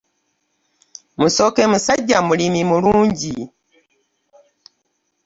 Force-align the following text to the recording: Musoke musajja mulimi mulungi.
Musoke 1.19 1.61
musajja 1.71 2.17
mulimi 2.27 2.61
mulungi. 2.69 3.35